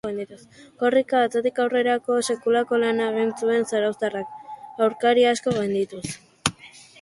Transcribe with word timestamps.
Korrika 0.83 1.19
atzetik 1.25 1.59
aurrerako 1.63 2.17
sekulako 2.33 2.79
lana 2.85 3.11
egin 3.13 3.35
zuen 3.45 3.67
zarauztarrak, 3.75 4.33
aurkari 4.87 5.27
asko 5.35 5.55
gaindituz. 5.61 6.05